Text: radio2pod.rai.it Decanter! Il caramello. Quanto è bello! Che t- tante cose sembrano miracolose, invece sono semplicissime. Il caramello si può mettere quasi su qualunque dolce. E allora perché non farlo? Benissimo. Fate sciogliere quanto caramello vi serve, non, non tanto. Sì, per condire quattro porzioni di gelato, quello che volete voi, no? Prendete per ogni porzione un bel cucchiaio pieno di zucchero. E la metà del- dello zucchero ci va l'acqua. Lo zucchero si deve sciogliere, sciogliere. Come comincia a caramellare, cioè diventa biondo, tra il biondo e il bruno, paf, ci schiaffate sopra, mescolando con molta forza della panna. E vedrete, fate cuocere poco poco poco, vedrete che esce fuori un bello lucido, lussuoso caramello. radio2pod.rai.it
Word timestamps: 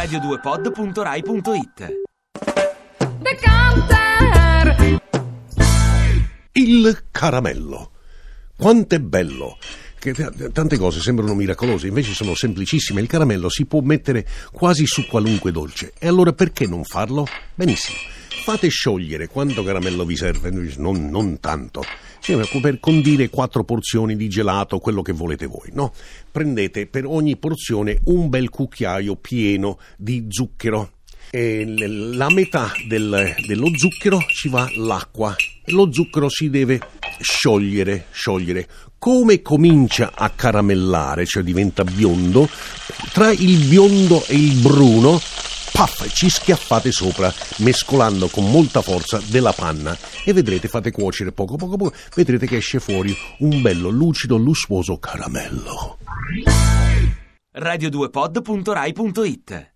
radio2pod.rai.it 0.00 1.92
Decanter! 3.18 5.00
Il 6.52 7.04
caramello. 7.10 7.90
Quanto 8.56 8.94
è 8.94 8.98
bello! 8.98 9.58
Che 9.98 10.14
t- 10.14 10.52
tante 10.52 10.78
cose 10.78 11.00
sembrano 11.00 11.34
miracolose, 11.34 11.88
invece 11.88 12.14
sono 12.14 12.34
semplicissime. 12.34 13.02
Il 13.02 13.08
caramello 13.08 13.50
si 13.50 13.66
può 13.66 13.80
mettere 13.80 14.26
quasi 14.50 14.86
su 14.86 15.06
qualunque 15.06 15.52
dolce. 15.52 15.92
E 15.98 16.08
allora 16.08 16.32
perché 16.32 16.66
non 16.66 16.82
farlo? 16.84 17.26
Benissimo. 17.54 17.98
Fate 18.42 18.68
sciogliere 18.68 19.28
quanto 19.28 19.62
caramello 19.62 20.04
vi 20.04 20.16
serve, 20.16 20.50
non, 20.50 21.08
non 21.08 21.38
tanto. 21.40 21.84
Sì, 22.20 22.36
per 22.60 22.80
condire 22.80 23.28
quattro 23.28 23.64
porzioni 23.64 24.16
di 24.16 24.28
gelato, 24.28 24.78
quello 24.78 25.02
che 25.02 25.12
volete 25.12 25.46
voi, 25.46 25.70
no? 25.72 25.92
Prendete 26.30 26.86
per 26.86 27.06
ogni 27.06 27.36
porzione 27.36 28.00
un 28.04 28.28
bel 28.28 28.50
cucchiaio 28.50 29.16
pieno 29.16 29.78
di 29.96 30.26
zucchero. 30.28 30.92
E 31.30 31.64
la 31.76 32.28
metà 32.30 32.72
del- 32.88 33.34
dello 33.46 33.70
zucchero 33.76 34.18
ci 34.26 34.48
va 34.48 34.68
l'acqua. 34.74 35.34
Lo 35.66 35.92
zucchero 35.92 36.28
si 36.28 36.50
deve 36.50 36.80
sciogliere, 37.20 38.06
sciogliere. 38.10 38.66
Come 38.98 39.40
comincia 39.40 40.10
a 40.14 40.30
caramellare, 40.30 41.24
cioè 41.26 41.42
diventa 41.44 41.84
biondo, 41.84 42.48
tra 43.12 43.30
il 43.30 43.64
biondo 43.66 44.24
e 44.26 44.34
il 44.34 44.54
bruno, 44.60 45.20
paf, 45.80 46.12
ci 46.12 46.28
schiaffate 46.28 46.92
sopra, 46.92 47.32
mescolando 47.58 48.28
con 48.28 48.50
molta 48.50 48.82
forza 48.82 49.18
della 49.30 49.52
panna. 49.52 49.96
E 50.24 50.32
vedrete, 50.34 50.68
fate 50.68 50.90
cuocere 50.90 51.32
poco 51.32 51.56
poco 51.56 51.78
poco, 51.78 51.96
vedrete 52.14 52.46
che 52.46 52.56
esce 52.56 52.80
fuori 52.80 53.16
un 53.38 53.62
bello 53.62 53.88
lucido, 53.88 54.36
lussuoso 54.36 54.98
caramello. 54.98 55.96
radio2pod.rai.it 57.54 59.69